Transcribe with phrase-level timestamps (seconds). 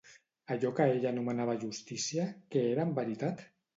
[0.53, 2.25] Allò que ell anomenava justícia,
[2.57, 3.45] què era en veritat?